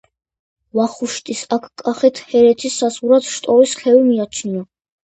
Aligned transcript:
ვახუშტის 0.79 1.43
აქ 1.57 1.69
კახეთ-ჰერეთის 1.83 2.81
საზღვრად 2.81 3.33
შტორის 3.39 3.79
ხევი 3.85 4.07
მიაჩნია. 4.11 4.69